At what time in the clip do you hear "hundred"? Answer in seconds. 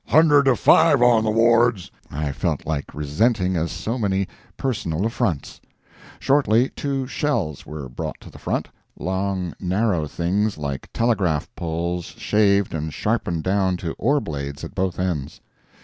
0.07-0.45